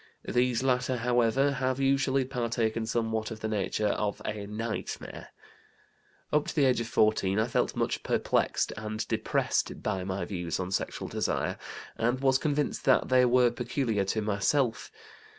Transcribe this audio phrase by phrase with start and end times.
[0.27, 5.27] These latter, however, have usually partaken somewhat of the nature of a nightmare!
[6.33, 10.59] "Up to the age of 14 I felt much perplexed and depressed by my views
[10.59, 11.55] on sexual desire,
[11.97, 14.89] and was convinced that they were peculiar to myself.